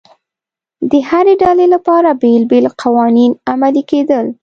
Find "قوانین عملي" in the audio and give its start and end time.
2.81-3.83